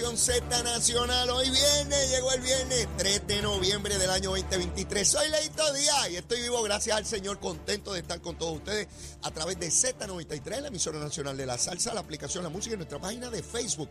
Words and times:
Nación 0.00 0.16
Z 0.16 0.62
Nacional. 0.62 1.28
Hoy 1.28 1.50
viernes, 1.50 2.10
llegó 2.10 2.32
el 2.32 2.40
viernes 2.40 2.88
3 2.96 3.26
de 3.26 3.42
noviembre 3.42 3.98
del 3.98 4.08
año 4.08 4.30
2023. 4.30 5.06
Soy 5.06 5.28
Leito 5.28 5.74
Díaz 5.74 6.10
y 6.10 6.16
estoy 6.16 6.40
vivo 6.40 6.62
gracias 6.62 6.96
al 6.96 7.04
Señor, 7.04 7.38
contento 7.38 7.92
de 7.92 8.00
estar 8.00 8.18
con 8.22 8.38
todos 8.38 8.56
ustedes 8.56 8.88
a 9.22 9.30
través 9.30 9.60
de 9.60 9.68
Z93, 9.68 10.62
la 10.62 10.68
emisora 10.68 10.98
nacional 10.98 11.36
de 11.36 11.44
la 11.44 11.58
salsa, 11.58 11.92
la 11.92 12.00
aplicación 12.00 12.42
La 12.42 12.48
Música 12.48 12.76
y 12.76 12.78
nuestra 12.78 12.98
página 12.98 13.28
de 13.28 13.42
Facebook 13.42 13.90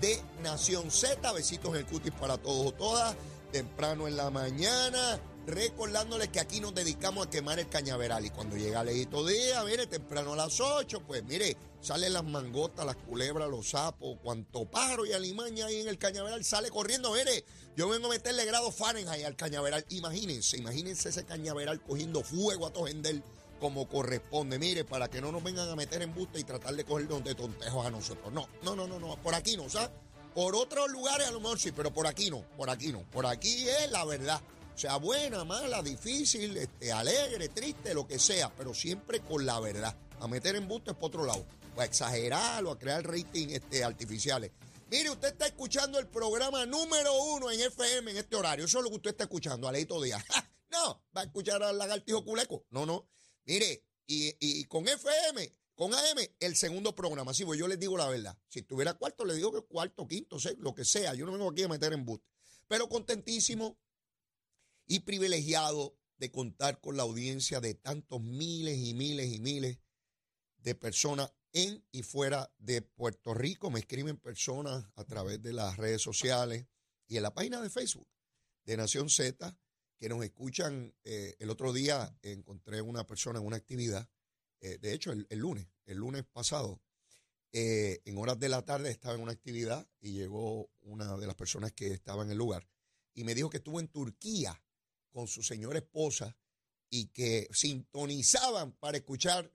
de 0.00 0.22
Nación 0.44 0.92
Z. 0.92 1.32
Besitos 1.32 1.70
en 1.70 1.78
el 1.78 1.86
cutis 1.86 2.12
para 2.12 2.38
todos 2.38 2.68
o 2.68 2.72
todas. 2.72 3.16
Temprano 3.50 4.06
en 4.06 4.16
la 4.16 4.30
mañana, 4.30 5.18
recordándoles 5.48 6.28
que 6.28 6.40
aquí 6.40 6.60
nos 6.60 6.74
dedicamos 6.74 7.26
a 7.26 7.30
quemar 7.30 7.58
el 7.58 7.68
cañaveral. 7.68 8.24
Y 8.24 8.30
cuando 8.30 8.56
llega 8.56 8.84
Leito 8.84 9.26
Díaz, 9.26 9.64
mire, 9.64 9.86
temprano 9.86 10.34
a 10.34 10.36
las 10.36 10.60
8, 10.60 11.02
pues 11.06 11.24
mire, 11.24 11.56
salen 11.80 12.12
las 12.12 12.24
mangotas, 12.24 12.84
las 12.84 12.96
culebras, 12.96 13.48
los 13.48 13.70
sapos, 13.70 14.18
cuanto 14.22 14.66
pájaro 14.66 15.06
y 15.06 15.12
alimaña 15.12 15.66
ahí 15.66 15.80
en 15.80 15.88
el 15.88 15.98
cañaveral 15.98 16.44
sale 16.44 16.70
corriendo. 16.70 17.12
Mire, 17.12 17.44
yo 17.76 17.88
vengo 17.88 18.06
a 18.08 18.10
meterle 18.10 18.44
grado 18.44 18.70
Fahrenheit 18.70 19.24
al 19.24 19.36
cañaveral. 19.36 19.84
Imagínense, 19.88 20.58
imagínense 20.58 21.08
ese 21.08 21.24
cañaveral 21.24 21.80
cogiendo 21.80 22.22
fuego 22.22 22.66
a 22.66 22.72
Tojendel 22.72 23.22
como 23.58 23.88
corresponde. 23.88 24.58
Mire, 24.58 24.84
para 24.84 25.08
que 25.08 25.22
no 25.22 25.32
nos 25.32 25.42
vengan 25.42 25.68
a 25.68 25.76
meter 25.76 26.02
en 26.02 26.14
busta 26.14 26.38
y 26.38 26.44
tratar 26.44 26.76
de 26.76 26.84
coger 26.84 27.08
donde 27.08 27.34
tontejos 27.34 27.86
a 27.86 27.90
nosotros. 27.90 28.32
No, 28.32 28.48
no, 28.62 28.76
no, 28.76 28.86
no, 28.86 29.00
no, 29.00 29.16
por 29.22 29.34
aquí 29.34 29.56
no, 29.56 29.68
¿sabes? 29.70 29.90
Por 30.34 30.54
otros 30.54 30.90
lugares 30.90 31.26
a 31.26 31.30
lo 31.30 31.40
mejor 31.40 31.58
sí, 31.58 31.72
pero 31.72 31.92
por 31.92 32.06
aquí 32.06 32.30
no, 32.30 32.44
por 32.56 32.68
aquí 32.68 32.92
no. 32.92 33.00
Por 33.10 33.24
aquí 33.24 33.66
es 33.66 33.90
la 33.90 34.04
verdad. 34.04 34.40
Sea, 34.78 34.96
buena, 34.98 35.42
mala, 35.42 35.82
difícil, 35.82 36.56
este, 36.56 36.92
alegre, 36.92 37.48
triste, 37.48 37.92
lo 37.94 38.06
que 38.06 38.16
sea, 38.20 38.54
pero 38.54 38.72
siempre 38.72 39.18
con 39.18 39.44
la 39.44 39.58
verdad. 39.58 39.92
A 40.20 40.28
meter 40.28 40.54
en 40.54 40.68
busto 40.68 40.92
es 40.92 40.96
por 40.96 41.08
otro 41.08 41.24
lado. 41.24 41.44
O 41.74 41.80
a 41.80 41.84
exagerar 41.84 42.64
o 42.64 42.70
a 42.70 42.78
crear 42.78 43.04
rating 43.04 43.48
este, 43.48 43.82
artificiales. 43.82 44.52
Mire, 44.88 45.10
usted 45.10 45.32
está 45.32 45.46
escuchando 45.46 45.98
el 45.98 46.06
programa 46.06 46.64
número 46.64 47.12
uno 47.24 47.50
en 47.50 47.60
FM 47.60 48.12
en 48.12 48.18
este 48.18 48.36
horario. 48.36 48.66
Eso 48.66 48.78
es 48.78 48.84
lo 48.84 48.90
que 48.90 48.96
usted 48.98 49.10
está 49.10 49.24
escuchando, 49.24 49.66
Aleito 49.66 50.00
Díaz. 50.00 50.22
no, 50.70 51.02
va 51.16 51.22
a 51.22 51.24
escuchar 51.24 51.60
al 51.60 51.76
lagartijo 51.76 52.24
culeco. 52.24 52.64
No, 52.70 52.86
no. 52.86 53.08
Mire, 53.46 53.82
y, 54.06 54.32
y 54.38 54.62
con 54.66 54.86
FM, 54.86 55.56
con 55.74 55.92
AM, 55.92 56.18
el 56.38 56.54
segundo 56.54 56.94
programa. 56.94 57.34
Sí, 57.34 57.44
pues 57.44 57.58
yo 57.58 57.66
les 57.66 57.80
digo 57.80 57.98
la 57.98 58.08
verdad. 58.08 58.38
Si 58.48 58.60
estuviera 58.60 58.94
cuarto, 58.94 59.24
le 59.24 59.34
digo 59.34 59.50
que 59.50 59.62
cuarto, 59.62 60.06
quinto, 60.06 60.38
sexto, 60.38 60.62
lo 60.62 60.72
que 60.72 60.84
sea. 60.84 61.14
Yo 61.14 61.26
no 61.26 61.32
vengo 61.32 61.50
aquí 61.50 61.64
a 61.64 61.68
meter 61.68 61.92
en 61.92 62.04
buste. 62.04 62.28
Pero 62.68 62.88
contentísimo 62.88 63.76
y 64.88 65.00
privilegiado 65.00 65.96
de 66.16 66.32
contar 66.32 66.80
con 66.80 66.96
la 66.96 67.04
audiencia 67.04 67.60
de 67.60 67.74
tantos 67.74 68.20
miles 68.20 68.78
y 68.78 68.94
miles 68.94 69.32
y 69.32 69.38
miles 69.38 69.78
de 70.56 70.74
personas 70.74 71.32
en 71.52 71.84
y 71.92 72.02
fuera 72.02 72.52
de 72.58 72.82
Puerto 72.82 73.34
Rico. 73.34 73.70
Me 73.70 73.80
escriben 73.80 74.16
personas 74.16 74.84
a 74.96 75.04
través 75.04 75.40
de 75.42 75.52
las 75.52 75.76
redes 75.76 76.02
sociales 76.02 76.66
y 77.06 77.18
en 77.18 77.22
la 77.22 77.34
página 77.34 77.60
de 77.60 77.70
Facebook 77.70 78.08
de 78.64 78.76
Nación 78.76 79.08
Z 79.10 79.56
que 79.98 80.08
nos 80.08 80.24
escuchan. 80.24 80.94
Eh, 81.04 81.36
el 81.38 81.50
otro 81.50 81.72
día 81.72 82.16
encontré 82.22 82.80
una 82.80 83.06
persona 83.06 83.38
en 83.38 83.46
una 83.46 83.56
actividad, 83.56 84.08
eh, 84.60 84.78
de 84.78 84.92
hecho 84.92 85.12
el, 85.12 85.26
lunes, 85.38 85.68
el 85.84 85.98
lunes 85.98 86.24
pasado, 86.24 86.80
eh, 87.52 88.00
en 88.04 88.18
horas 88.18 88.38
de 88.38 88.48
la 88.48 88.62
tarde 88.62 88.90
estaba 88.90 89.14
en 89.14 89.22
una 89.22 89.32
actividad 89.32 89.86
y 90.00 90.12
llegó 90.12 90.70
una 90.80 91.16
de 91.16 91.26
las 91.26 91.36
personas 91.36 91.72
que 91.72 91.88
estaba 91.88 92.22
en 92.22 92.30
el 92.30 92.38
lugar 92.38 92.68
y 93.14 93.24
me 93.24 93.34
dijo 93.34 93.50
que 93.50 93.56
estuvo 93.58 93.80
en 93.80 93.88
Turquía 93.88 94.62
con 95.18 95.26
su 95.26 95.42
señora 95.42 95.80
esposa 95.80 96.38
y 96.88 97.08
que 97.08 97.48
sintonizaban 97.50 98.70
para 98.74 98.98
escuchar 98.98 99.52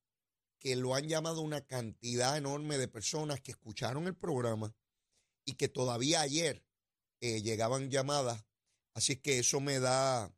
que 0.59 0.77
lo 0.77 0.94
han 0.94 1.09
llamado 1.09 1.43
una 1.43 1.60
cantidad 1.60 2.37
enorme 2.37 2.78
de 2.78 2.88
personas 2.88 3.41
que 3.41 3.53
escucharon 3.53 4.06
el 4.06 4.16
programa 4.16 4.75
y 5.44 5.54
que 5.54 5.69
todavía 5.69 6.22
ayer 6.22 6.65
eh, 7.21 7.42
llegaban 7.42 7.91
llamadas. 7.91 8.45
Así 8.95 9.16
que 9.16 9.39
eso 9.41 9.60
me 9.60 9.78
da 9.78 10.34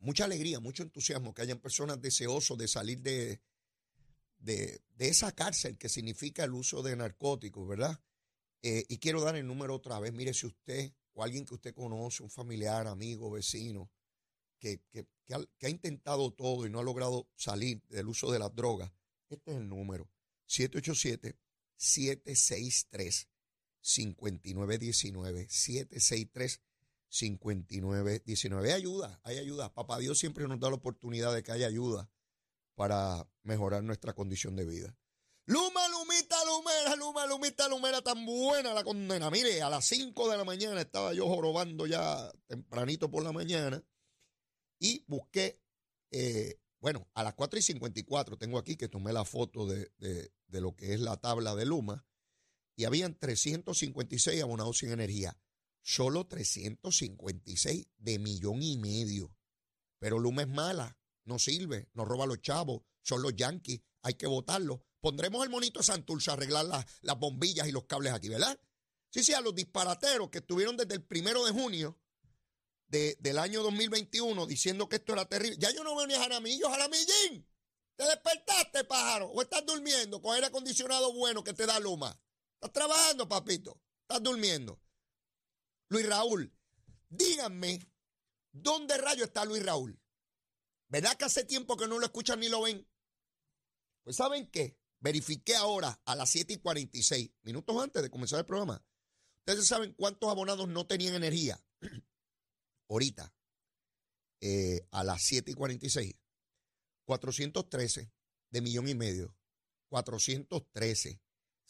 mucha 0.00 0.24
alegría, 0.24 0.60
mucho 0.60 0.82
entusiasmo, 0.82 1.32
que 1.32 1.42
hayan 1.42 1.60
personas 1.60 2.00
deseosos 2.00 2.58
de 2.58 2.68
salir 2.68 3.00
de, 3.00 3.40
de, 4.38 4.82
de 4.96 5.08
esa 5.08 5.32
cárcel 5.32 5.78
que 5.78 5.88
significa 5.88 6.44
el 6.44 6.52
uso 6.52 6.82
de 6.82 6.96
narcóticos, 6.96 7.68
¿verdad? 7.68 8.00
Eh, 8.62 8.84
y 8.88 8.98
quiero 8.98 9.22
dar 9.22 9.36
el 9.36 9.46
número 9.46 9.74
otra 9.74 10.00
vez. 10.00 10.12
Mire, 10.12 10.34
si 10.34 10.46
usted 10.46 10.92
o 11.12 11.22
alguien 11.22 11.44
que 11.44 11.54
usted 11.54 11.74
conoce, 11.74 12.22
un 12.22 12.30
familiar, 12.30 12.86
amigo, 12.86 13.30
vecino, 13.30 13.90
que, 14.58 14.80
que, 14.90 15.06
ha, 15.30 15.40
que, 15.58 15.66
ha, 15.66 15.70
intentado 15.70 16.32
todo 16.32 16.66
y 16.66 16.70
no 16.70 16.80
ha 16.80 16.82
logrado 16.82 17.28
salir 17.36 17.82
del 17.88 18.08
uso 18.08 18.30
de 18.30 18.38
las 18.38 18.54
drogas, 18.54 18.92
este 19.28 19.52
es 19.52 19.56
el 19.56 19.68
número. 19.68 20.10
787-763-5919. 27.10 28.22
763-5919. 28.24 28.64
Hay 28.64 28.72
ayuda, 28.72 29.20
hay 29.24 29.38
ayuda. 29.38 29.74
Papá 29.74 29.98
Dios 29.98 30.18
siempre 30.18 30.46
nos 30.48 30.60
da 30.60 30.68
la 30.68 30.76
oportunidad 30.76 31.34
de 31.34 31.42
que 31.42 31.52
haya 31.52 31.66
ayuda 31.66 32.10
para 32.74 33.28
mejorar 33.42 33.82
nuestra 33.82 34.14
condición 34.14 34.56
de 34.56 34.64
vida. 34.64 34.96
Luma, 35.46 35.88
Lumita, 35.88 36.36
Lumera, 36.44 36.96
Luma, 36.96 37.26
Lumita, 37.26 37.68
Lumera, 37.68 38.02
tan 38.02 38.24
buena 38.24 38.72
la 38.72 38.84
condena. 38.84 39.30
Mire, 39.30 39.60
a 39.62 39.68
las 39.68 39.86
5 39.86 40.30
de 40.30 40.36
la 40.36 40.44
mañana 40.44 40.80
estaba 40.80 41.12
yo 41.12 41.26
jorobando 41.26 41.86
ya 41.86 42.30
tempranito 42.46 43.10
por 43.10 43.24
la 43.24 43.32
mañana 43.32 43.82
y 44.78 45.04
busqué, 45.08 45.60
eh, 46.12 46.60
bueno, 46.78 47.08
a 47.14 47.24
las 47.24 47.34
4 47.34 47.58
y 47.58 47.62
54 47.62 48.38
tengo 48.38 48.58
aquí 48.58 48.76
que 48.76 48.88
tomé 48.88 49.12
la 49.12 49.24
foto 49.24 49.66
de, 49.66 49.90
de 49.98 50.60
lo 50.60 50.76
que 50.76 50.94
es 50.94 51.00
la 51.00 51.16
tabla 51.16 51.54
de 51.54 51.66
Luma 51.66 52.06
y 52.76 52.84
habían 52.84 53.18
356 53.18 54.42
abonados 54.42 54.78
sin 54.78 54.92
energía. 54.92 55.36
Solo 55.82 56.26
356 56.26 57.86
de 57.98 58.18
millón 58.18 58.62
y 58.62 58.76
medio. 58.76 59.34
Pero 59.98 60.18
Luma 60.18 60.42
es 60.42 60.48
mala, 60.48 60.98
no 61.24 61.38
sirve, 61.38 61.88
nos 61.94 62.06
roba 62.06 62.26
los 62.26 62.40
chavos, 62.40 62.82
son 63.02 63.22
los 63.22 63.34
yanquis, 63.34 63.80
hay 64.02 64.14
que 64.14 64.26
votarlos. 64.26 64.80
Pondremos 65.00 65.42
el 65.42 65.50
monito 65.50 65.80
de 65.80 65.92
a 65.92 66.32
arreglar 66.32 66.66
las 67.00 67.18
bombillas 67.18 67.66
y 67.66 67.72
los 67.72 67.84
cables 67.84 68.12
aquí, 68.12 68.28
¿verdad? 68.28 68.58
Sí, 69.10 69.24
sí, 69.24 69.32
a 69.32 69.40
los 69.40 69.54
disparateros 69.54 70.30
que 70.30 70.38
estuvieron 70.38 70.76
desde 70.76 70.94
el 70.94 71.02
primero 71.02 71.44
de 71.44 71.52
junio 71.52 71.98
del 72.88 73.38
año 73.38 73.62
2021 73.62 74.46
diciendo 74.46 74.88
que 74.88 74.96
esto 74.96 75.12
era 75.12 75.28
terrible. 75.28 75.56
Ya 75.58 75.70
yo 75.70 75.84
no 75.84 75.96
veo 75.96 76.06
ni 76.06 76.14
a 76.14 76.20
Jaramillo, 76.20 76.68
Jaramillín. 76.70 77.46
¿Te 77.96 78.04
despertaste, 78.04 78.84
pájaro? 78.84 79.26
¿O 79.26 79.42
estás 79.42 79.64
durmiendo 79.66 80.20
con 80.20 80.34
aire 80.34 80.46
acondicionado 80.46 81.12
bueno 81.12 81.44
que 81.44 81.52
te 81.52 81.66
da 81.66 81.78
Luma? 81.78 82.18
Estás 82.54 82.72
trabajando, 82.72 83.28
papito. 83.28 83.80
Estás 84.02 84.22
durmiendo. 84.22 84.80
Luis 85.90 86.08
Raúl, 86.08 86.56
díganme, 87.08 87.80
¿dónde 88.52 88.96
rayo 88.96 89.24
está 89.24 89.44
Luis 89.44 89.64
Raúl? 89.64 90.00
¿Verdad 90.88 91.16
que 91.16 91.24
hace 91.24 91.44
tiempo 91.44 91.76
que 91.76 91.88
no 91.88 91.98
lo 91.98 92.06
escuchan 92.06 92.38
ni 92.38 92.48
lo 92.48 92.62
ven? 92.62 92.88
Pues 94.04 94.16
¿saben 94.16 94.48
qué? 94.52 94.78
Verifiqué 95.00 95.56
ahora 95.56 96.00
a 96.04 96.14
las 96.14 96.30
7 96.30 96.52
y 96.52 96.56
46, 96.58 97.32
minutos 97.42 97.76
antes 97.82 98.02
de 98.02 98.10
comenzar 98.10 98.38
el 98.38 98.46
programa. 98.46 98.84
Ustedes 99.40 99.66
saben 99.66 99.92
cuántos 99.94 100.30
abonados 100.30 100.68
no 100.68 100.86
tenían 100.86 101.16
energía. 101.16 101.60
Ahorita, 102.88 103.34
eh, 104.40 104.86
a 104.92 105.02
las 105.02 105.22
7 105.22 105.50
y 105.50 105.54
46. 105.54 106.14
413 107.04 108.12
de 108.50 108.60
millón 108.60 108.88
y 108.88 108.94
medio. 108.94 109.36
413. 109.88 111.20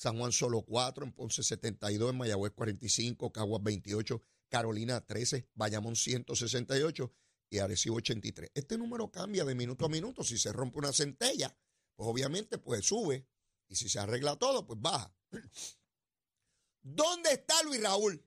San 0.00 0.17
Juan 0.17 0.32
solo 0.32 0.62
4, 0.62 1.05
en 1.05 1.12
Ponce 1.12 1.43
72, 1.43 2.11
en 2.11 2.17
Mayagüez 2.17 2.55
45, 2.55 3.31
Caguas 3.32 3.62
28, 3.62 4.23
Carolina 4.49 5.05
13, 5.05 5.50
Bayamón 5.52 5.94
168 5.94 7.12
y 7.50 7.58
Arecibo 7.58 7.97
83. 7.97 8.50
Este 8.55 8.79
número 8.79 9.11
cambia 9.11 9.44
de 9.44 9.55
minuto 9.55 9.85
a 9.85 9.91
minuto. 9.91 10.25
Si 10.25 10.38
se 10.38 10.55
rompe 10.55 10.79
una 10.79 10.94
centella, 10.94 11.55
pues 11.97 12.08
obviamente 12.08 12.56
pues 12.56 12.87
sube. 12.87 13.29
Y 13.69 13.76
si 13.76 13.91
se 13.91 13.99
arregla 13.99 14.37
todo, 14.37 14.67
pues 14.67 14.81
baja. 14.81 15.14
¿Dónde 16.81 17.32
está 17.32 17.62
Luis 17.64 17.82
Raúl? 17.82 18.26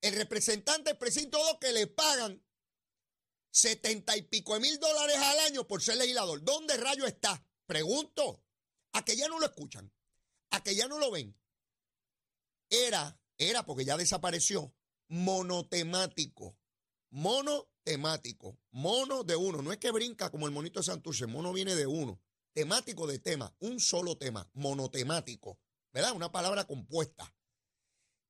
El 0.00 0.14
representante 0.14 0.88
del 0.88 0.98
precinto 0.98 1.36
2 1.36 1.58
que 1.60 1.72
le 1.74 1.86
pagan 1.86 2.42
setenta 3.50 4.16
y 4.16 4.22
pico 4.22 4.54
de 4.54 4.60
mil 4.60 4.80
dólares 4.80 5.18
al 5.18 5.38
año 5.40 5.68
por 5.68 5.82
ser 5.82 5.98
legislador. 5.98 6.42
¿Dónde 6.42 6.78
rayo 6.78 7.04
está? 7.04 7.46
Pregunto. 7.66 8.42
A 8.94 9.04
que 9.04 9.16
ya 9.16 9.28
no 9.28 9.38
lo 9.38 9.44
escuchan. 9.44 9.92
A 10.54 10.62
que 10.62 10.76
ya 10.76 10.86
no 10.86 10.98
lo 11.00 11.10
ven. 11.10 11.36
Era, 12.70 13.18
era 13.38 13.66
porque 13.66 13.84
ya 13.84 13.96
desapareció, 13.96 14.72
monotemático. 15.08 16.56
Monotemático. 17.10 18.58
Mono 18.70 19.24
de 19.24 19.34
uno. 19.34 19.62
No 19.62 19.72
es 19.72 19.78
que 19.78 19.90
brinca 19.90 20.30
como 20.30 20.46
el 20.46 20.52
monito 20.52 20.78
de 20.78 20.84
Santurce. 20.84 21.26
Mono 21.26 21.52
viene 21.52 21.74
de 21.74 21.88
uno. 21.88 22.20
Temático 22.52 23.08
de 23.08 23.18
tema. 23.18 23.52
Un 23.58 23.80
solo 23.80 24.16
tema. 24.16 24.48
Monotemático. 24.52 25.58
¿Verdad? 25.92 26.12
Una 26.12 26.30
palabra 26.30 26.64
compuesta. 26.64 27.34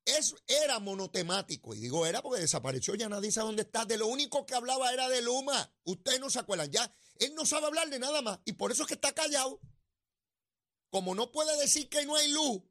Eso 0.03 0.35
era 0.47 0.79
monotemático. 0.79 1.73
Y 1.75 1.79
digo 1.79 2.05
era 2.05 2.21
porque 2.21 2.41
desapareció, 2.41 2.93
ya 2.93 3.09
nadie 3.09 3.31
sabe 3.31 3.47
dónde 3.47 3.63
está. 3.63 3.85
De 3.85 3.97
lo 3.97 4.07
único 4.07 4.45
que 4.45 4.55
hablaba 4.55 4.91
era 4.91 5.09
de 5.09 5.21
Luma. 5.21 5.71
Ustedes 5.83 6.19
no 6.19 6.29
se 6.29 6.39
acuerdan. 6.39 6.71
Ya, 6.71 6.91
él 7.19 7.33
no 7.35 7.45
sabe 7.45 7.67
hablar 7.67 7.89
de 7.89 7.99
nada 7.99 8.21
más. 8.21 8.39
Y 8.45 8.53
por 8.53 8.71
eso 8.71 8.83
es 8.83 8.87
que 8.87 8.95
está 8.95 9.13
callado. 9.13 9.59
Como 10.95 11.13
no 11.13 11.29
puede 11.29 11.59
decir 11.59 11.89
que 11.89 12.05
no 12.05 12.15
hay 12.15 12.29
luz. 12.29 12.61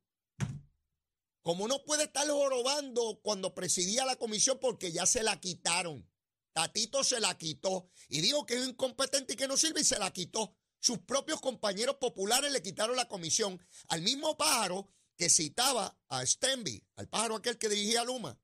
Como 1.42 1.68
no 1.68 1.84
puede 1.84 2.04
estar 2.04 2.26
jorobando 2.26 3.20
cuando 3.22 3.54
presidía 3.54 4.06
la 4.06 4.16
comisión 4.16 4.58
porque 4.58 4.92
ya 4.92 5.04
se 5.04 5.22
la 5.22 5.38
quitaron. 5.40 6.10
Tatito 6.54 7.04
se 7.04 7.20
la 7.20 7.36
quitó. 7.36 7.90
Y 8.08 8.22
digo 8.22 8.46
que 8.46 8.54
es 8.54 8.66
incompetente 8.66 9.34
y 9.34 9.36
que 9.36 9.46
no 9.46 9.58
sirve 9.58 9.82
y 9.82 9.84
se 9.84 9.98
la 9.98 10.10
quitó. 10.10 10.56
Sus 10.80 11.00
propios 11.00 11.38
compañeros 11.42 11.96
populares 11.96 12.50
le 12.50 12.62
quitaron 12.62 12.96
la 12.96 13.08
comisión. 13.08 13.60
Al 13.88 14.00
mismo 14.00 14.38
pájaro 14.38 14.88
que 15.18 15.28
citaba 15.28 15.94
a 16.08 16.24
Stenby, 16.24 16.82
al 16.96 17.10
pájaro 17.10 17.36
aquel 17.36 17.58
que 17.58 17.68
dirigía 17.68 18.04
Luma, 18.04 18.40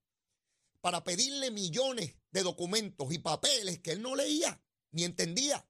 para 0.82 1.02
pedirle 1.04 1.50
millones 1.50 2.18
de 2.32 2.42
documentos 2.42 3.10
y 3.14 3.18
papeles 3.18 3.78
que 3.78 3.92
él 3.92 4.02
no 4.02 4.14
leía 4.14 4.62
ni 4.90 5.04
entendía. 5.04 5.66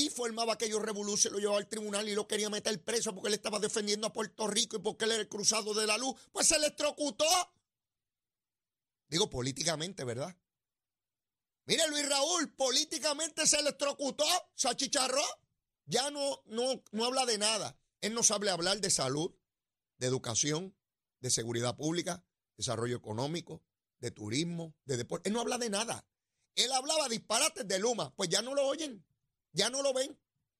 Y 0.00 0.08
formaba 0.08 0.54
aquellos 0.54 0.80
revoluciones, 0.80 1.34
lo 1.34 1.38
llevaba 1.40 1.58
al 1.58 1.68
tribunal 1.68 2.08
y 2.08 2.14
lo 2.14 2.26
quería 2.26 2.48
meter 2.48 2.82
preso 2.82 3.14
porque 3.14 3.28
él 3.28 3.34
estaba 3.34 3.58
defendiendo 3.58 4.06
a 4.06 4.12
Puerto 4.14 4.46
Rico 4.46 4.76
y 4.76 4.78
porque 4.78 5.04
él 5.04 5.12
era 5.12 5.20
el 5.20 5.28
cruzado 5.28 5.74
de 5.74 5.86
la 5.86 5.98
luz. 5.98 6.18
Pues 6.32 6.46
se 6.46 6.56
electrocutó. 6.56 7.26
Digo 9.08 9.28
políticamente, 9.28 10.04
¿verdad? 10.04 10.34
Mire, 11.66 11.86
Luis 11.88 12.08
Raúl, 12.08 12.50
políticamente 12.54 13.46
se 13.46 13.58
electrocutó, 13.58 14.24
se 14.54 14.68
achicharró. 14.68 15.22
Ya 15.84 16.10
no, 16.10 16.42
no, 16.46 16.82
no 16.92 17.04
habla 17.04 17.26
de 17.26 17.36
nada. 17.36 17.78
Él 18.00 18.14
no 18.14 18.22
sabe 18.22 18.48
hablar 18.48 18.80
de 18.80 18.88
salud, 18.88 19.34
de 19.98 20.06
educación, 20.06 20.74
de 21.20 21.28
seguridad 21.28 21.76
pública, 21.76 22.24
desarrollo 22.56 22.96
económico, 22.96 23.62
de 23.98 24.10
turismo, 24.10 24.74
de 24.86 24.96
deporte. 24.96 25.28
Él 25.28 25.34
no 25.34 25.40
habla 25.42 25.58
de 25.58 25.68
nada. 25.68 26.06
Él 26.54 26.72
hablaba 26.72 27.06
disparates 27.10 27.68
de 27.68 27.78
Luma. 27.78 28.14
Pues 28.16 28.30
ya 28.30 28.40
no 28.40 28.54
lo 28.54 28.66
oyen, 28.66 29.04
ya 29.52 29.70
no 29.70 29.82
lo 29.82 29.92
ven. 29.92 30.18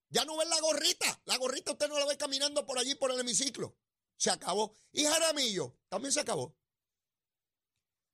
Ya 0.08 0.24
no 0.24 0.36
ven 0.36 0.48
la 0.48 0.60
gorrita. 0.60 1.22
La 1.24 1.36
gorrita 1.36 1.72
usted 1.72 1.88
no 1.88 1.98
la 1.98 2.06
ve 2.06 2.16
caminando 2.16 2.66
por 2.66 2.78
allí, 2.78 2.94
por 2.94 3.12
el 3.12 3.20
hemiciclo. 3.20 3.76
Se 4.16 4.30
acabó. 4.30 4.74
Y 4.92 5.04
Jaramillo 5.04 5.78
también 5.88 6.12
se 6.12 6.20
acabó. 6.20 6.56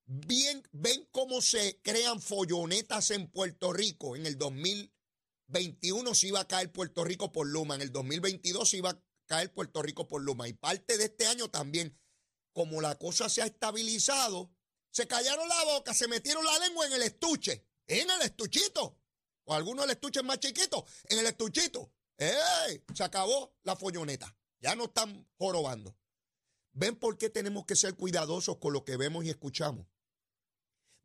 Bien, 0.05 0.62
ven 0.70 1.08
cómo 1.11 1.40
se 1.40 1.81
crean 1.82 2.20
follonetas 2.20 3.11
en 3.11 3.28
Puerto 3.31 3.73
Rico. 3.73 4.14
En 4.14 4.26
el 4.26 4.38
2021 4.38 6.14
se 6.14 6.28
iba 6.28 6.40
a 6.40 6.49
caer 6.49 6.70
Puerto 6.70 7.02
Rico 7.02 7.32
por 7.32 7.46
Luma. 7.49 7.75
En 7.75 7.82
el 7.82 7.90
2022 7.90 8.69
se 8.69 8.76
iba 8.76 8.90
a 8.90 9.02
caer 9.26 9.52
Puerto 9.52 9.82
Rico 9.82 10.06
por 10.06 10.23
Luma. 10.23 10.46
Y 10.46 10.52
parte 10.52 10.96
de 10.99 11.06
este 11.06 11.26
año 11.26 11.50
también, 11.50 11.99
como 12.52 12.81
la 12.81 12.96
cosa 12.99 13.28
se 13.28 13.43
ha 13.43 13.46
estabilizado, 13.46 14.52
se 14.90 15.08
callaron 15.08 15.49
la 15.49 15.64
boca, 15.64 15.92
se 15.92 16.09
metieron 16.09 16.45
la 16.45 16.59
lengua 16.59 16.87
en 16.87 16.92
el 16.92 17.02
estuche, 17.02 17.66
en 17.87 18.09
el 18.09 18.23
estuchito. 18.23 19.00
O 19.46 19.54
algunos 19.54 19.84
el 19.84 19.92
estuche 19.92 20.22
más 20.22 20.38
chiquito, 20.38 20.84
en 21.08 21.18
el 21.18 21.26
estuchito. 21.26 21.92
¡Ey! 22.18 22.84
Se 22.94 23.02
acabó 23.02 23.54
la 23.62 23.74
folloneta. 23.74 24.34
Ya 24.60 24.74
no 24.74 24.84
están 24.84 25.28
jorobando. 25.38 25.96
¿Ven 26.72 26.96
por 26.96 27.16
qué 27.16 27.30
tenemos 27.30 27.64
que 27.64 27.76
ser 27.76 27.94
cuidadosos 27.94 28.58
con 28.58 28.72
lo 28.72 28.84
que 28.84 28.96
vemos 28.96 29.24
y 29.24 29.30
escuchamos? 29.30 29.86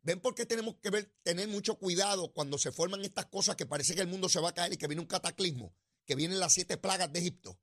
¿Ven 0.02 0.20
por 0.20 0.34
qué 0.34 0.44
tenemos 0.44 0.76
que 0.82 0.90
ver, 0.90 1.14
tener 1.22 1.48
mucho 1.48 1.76
cuidado 1.76 2.32
cuando 2.32 2.58
se 2.58 2.72
forman 2.72 3.04
estas 3.04 3.26
cosas 3.26 3.56
que 3.56 3.66
parece 3.66 3.94
que 3.94 4.00
el 4.00 4.08
mundo 4.08 4.28
se 4.28 4.40
va 4.40 4.50
a 4.50 4.54
caer 4.54 4.72
y 4.72 4.76
que 4.76 4.88
viene 4.88 5.00
un 5.00 5.06
cataclismo? 5.06 5.74
Que 6.04 6.16
vienen 6.16 6.40
las 6.40 6.52
siete 6.52 6.76
plagas 6.76 7.12
de 7.12 7.20
Egipto 7.20 7.58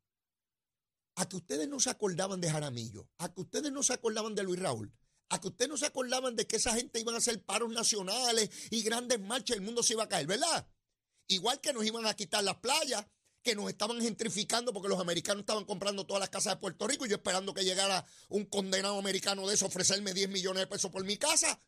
a 1.20 1.28
que 1.28 1.36
ustedes 1.36 1.68
no 1.68 1.82
se 1.82 1.90
acordaban 1.90 2.40
de 2.40 2.50
Jaramillo, 2.50 3.10
a 3.18 3.34
que 3.34 3.42
ustedes 3.42 3.74
no 3.74 3.84
se 3.84 3.92
acordaban 3.92 4.36
de 4.36 4.44
Luis 4.44 4.58
Raúl, 4.58 4.94
a 5.30 5.40
que 5.40 5.48
ustedes 5.48 5.70
no 5.70 5.78
se 5.78 5.86
acordaban 5.86 6.36
de 6.36 6.48
que 6.48 6.56
esa 6.56 6.74
gente 6.74 7.00
iban 7.00 7.16
a 7.16 7.20
hacer 7.20 7.42
paros 7.44 7.72
nacionales 7.72 8.50
y 8.72 8.82
grandes 8.82 9.20
marchas, 9.20 9.58
el 9.58 9.62
mundo 9.62 9.84
se 9.84 9.94
iba 9.94 10.04
a 10.04 10.10
caer, 10.10 10.28
¿verdad? 10.28 10.68
Igual 11.28 11.62
que 11.62 11.72
nos 11.72 11.86
iban 11.86 12.06
a 12.08 12.16
quitar 12.16 12.44
las 12.44 12.58
playas, 12.58 13.06
que 13.44 13.56
nos 13.56 13.70
estaban 13.70 14.02
gentrificando 14.02 14.74
porque 14.74 14.90
los 14.90 15.00
americanos 15.00 15.42
estaban 15.42 15.66
comprando 15.66 16.06
todas 16.06 16.20
las 16.20 16.30
casas 16.30 16.56
de 16.56 16.60
Puerto 16.60 16.88
Rico 16.88 17.06
y 17.06 17.10
yo 17.10 17.16
esperando 17.18 17.54
que 17.54 17.64
llegara 17.64 18.06
un 18.28 18.46
condenado 18.46 18.98
americano 18.98 19.48
de 19.48 19.54
eso 19.54 19.68
ofrecerme 19.68 20.14
10 20.14 20.30
millones 20.30 20.62
de 20.62 20.68
pesos 20.68 20.92
por 20.92 21.04
mi 21.06 21.18
casa. 21.18 21.62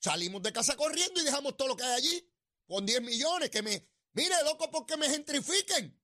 Salimos 0.00 0.42
de 0.42 0.52
casa 0.52 0.74
corriendo 0.74 1.20
y 1.20 1.24
dejamos 1.24 1.56
todo 1.56 1.68
lo 1.68 1.76
que 1.76 1.84
hay 1.84 1.92
allí 1.92 2.28
con 2.66 2.84
10 2.86 3.02
millones 3.02 3.50
que 3.50 3.62
me... 3.62 3.86
Mire, 4.14 4.34
loco, 4.44 4.70
porque 4.70 4.96
me 4.96 5.08
gentrifiquen. 5.08 5.98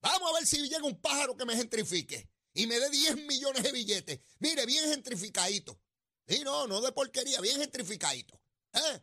Vamos 0.00 0.30
a 0.30 0.34
ver 0.34 0.46
si 0.46 0.68
llega 0.68 0.84
un 0.84 1.00
pájaro 1.00 1.36
que 1.36 1.44
me 1.44 1.56
gentrifique 1.56 2.31
y 2.54 2.66
me 2.66 2.78
dé 2.78 2.90
10 2.90 3.26
millones 3.26 3.62
de 3.62 3.72
billetes. 3.72 4.20
Mire, 4.38 4.66
bien 4.66 4.88
gentrificadito. 4.90 5.80
Y 6.26 6.40
no, 6.40 6.66
no 6.66 6.80
de 6.80 6.92
porquería, 6.92 7.40
bien 7.40 7.58
gentrificadito. 7.58 8.40
¿Eh? 8.72 9.00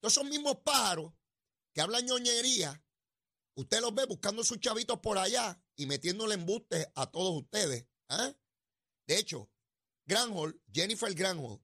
Todos 0.00 0.12
esos 0.14 0.24
mismos 0.24 0.56
pájaros 0.64 1.12
que 1.72 1.80
hablan 1.80 2.06
ñoñería, 2.06 2.82
usted 3.54 3.80
los 3.80 3.94
ve 3.94 4.06
buscando 4.06 4.44
sus 4.44 4.60
chavitos 4.60 5.00
por 5.00 5.18
allá 5.18 5.60
y 5.76 5.86
metiéndole 5.86 6.34
embustes 6.34 6.86
a 6.94 7.10
todos 7.10 7.42
ustedes. 7.42 7.86
¿eh? 8.10 8.34
De 9.06 9.18
hecho, 9.18 9.50
Granholm, 10.06 10.58
Jennifer 10.72 11.12
Granholm, 11.14 11.62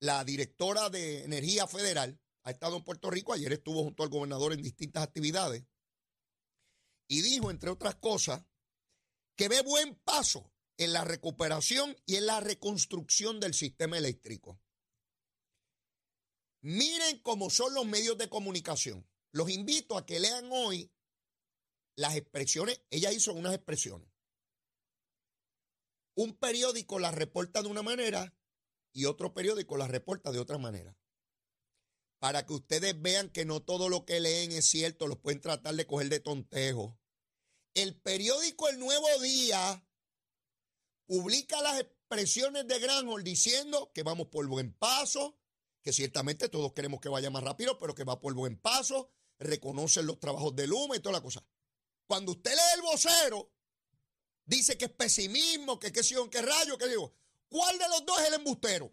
la 0.00 0.24
directora 0.24 0.90
de 0.90 1.24
Energía 1.24 1.66
Federal, 1.66 2.18
ha 2.44 2.50
estado 2.50 2.76
en 2.76 2.84
Puerto 2.84 3.10
Rico. 3.10 3.32
Ayer 3.32 3.52
estuvo 3.52 3.82
junto 3.82 4.02
al 4.02 4.08
gobernador 4.08 4.52
en 4.52 4.62
distintas 4.62 5.04
actividades 5.04 5.64
y 7.08 7.22
dijo, 7.22 7.50
entre 7.50 7.70
otras 7.70 7.96
cosas, 7.96 8.42
que 9.36 9.48
ve 9.48 9.62
buen 9.62 9.94
paso 9.96 10.52
en 10.76 10.92
la 10.92 11.04
recuperación 11.04 11.96
y 12.06 12.16
en 12.16 12.26
la 12.26 12.40
reconstrucción 12.40 13.40
del 13.40 13.54
sistema 13.54 13.98
eléctrico. 13.98 14.60
Miren 16.62 17.20
cómo 17.22 17.50
son 17.50 17.74
los 17.74 17.86
medios 17.86 18.16
de 18.18 18.28
comunicación. 18.28 19.08
Los 19.32 19.50
invito 19.50 19.96
a 19.96 20.06
que 20.06 20.20
lean 20.20 20.48
hoy 20.52 20.92
las 21.96 22.16
expresiones. 22.16 22.80
Ella 22.90 23.10
hizo 23.12 23.32
unas 23.32 23.54
expresiones. 23.54 24.08
Un 26.14 26.36
periódico 26.36 26.98
las 26.98 27.14
reporta 27.14 27.62
de 27.62 27.68
una 27.68 27.82
manera 27.82 28.34
y 28.92 29.06
otro 29.06 29.32
periódico 29.32 29.76
las 29.76 29.90
reporta 29.90 30.30
de 30.30 30.38
otra 30.38 30.58
manera. 30.58 30.96
Para 32.18 32.46
que 32.46 32.52
ustedes 32.52 33.00
vean 33.00 33.30
que 33.30 33.44
no 33.44 33.62
todo 33.62 33.88
lo 33.88 34.04
que 34.04 34.20
leen 34.20 34.52
es 34.52 34.66
cierto, 34.66 35.08
los 35.08 35.18
pueden 35.18 35.40
tratar 35.40 35.74
de 35.74 35.86
coger 35.86 36.08
de 36.08 36.20
tontejo. 36.20 37.01
El 37.74 37.98
periódico 38.00 38.68
El 38.68 38.78
Nuevo 38.78 39.08
Día 39.20 39.86
publica 41.06 41.60
las 41.62 41.80
expresiones 41.80 42.66
de 42.66 42.78
Granholm 42.78 43.24
diciendo 43.24 43.90
que 43.94 44.02
vamos 44.02 44.28
por 44.28 44.46
buen 44.46 44.72
paso, 44.74 45.38
que 45.82 45.92
ciertamente 45.92 46.48
todos 46.48 46.72
queremos 46.72 47.00
que 47.00 47.08
vaya 47.08 47.30
más 47.30 47.42
rápido, 47.42 47.78
pero 47.78 47.94
que 47.94 48.04
va 48.04 48.20
por 48.20 48.34
buen 48.34 48.58
paso, 48.58 49.10
reconocen 49.38 50.06
los 50.06 50.20
trabajos 50.20 50.54
de 50.54 50.66
Luma 50.66 50.96
y 50.96 51.00
toda 51.00 51.14
la 51.14 51.22
cosa. 51.22 51.44
Cuando 52.06 52.32
usted 52.32 52.50
lee 52.50 52.74
el 52.76 52.82
vocero, 52.82 53.52
dice 54.44 54.76
que 54.76 54.86
es 54.86 54.92
pesimismo, 54.92 55.78
que 55.78 55.92
qué 55.92 56.02
sé 56.02 56.16
qué 56.30 56.42
rayo, 56.42 56.76
que 56.76 56.88
digo, 56.88 57.14
¿cuál 57.48 57.78
de 57.78 57.88
los 57.88 58.04
dos 58.04 58.20
es 58.20 58.28
el 58.28 58.34
embustero? 58.34 58.92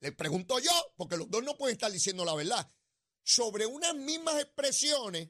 Le 0.00 0.12
pregunto 0.12 0.58
yo, 0.58 0.72
porque 0.96 1.16
los 1.16 1.30
dos 1.30 1.42
no 1.44 1.56
pueden 1.56 1.74
estar 1.74 1.90
diciendo 1.90 2.24
la 2.24 2.34
verdad. 2.34 2.70
Sobre 3.22 3.66
unas 3.66 3.94
mismas 3.94 4.40
expresiones, 4.40 5.28